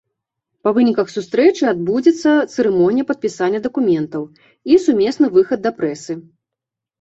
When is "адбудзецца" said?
1.73-2.31